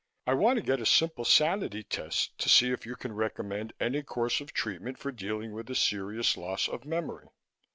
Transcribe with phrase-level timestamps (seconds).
[0.25, 4.01] I want to get a simple sanity test and see if you can recommend any
[4.01, 7.27] course of treatment for dealing with a serious loss of memory."